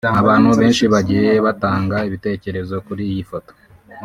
Abantu 0.21 0.49
benshi 0.59 0.83
bagiye 0.93 1.31
batanga 1.45 1.97
ibitekerezo 2.07 2.75
kuri 2.85 3.01
iyi 3.11 3.23
foto 3.29 3.51